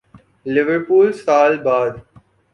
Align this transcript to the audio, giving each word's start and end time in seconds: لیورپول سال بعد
لیورپول 0.45 1.11
سال 1.11 1.57
بعد 1.57 2.01